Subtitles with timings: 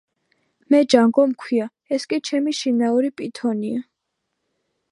[0.75, 1.67] მე ჯანგო მქვია,
[1.97, 3.87] ეს კი ჩემი შინაური პითონია.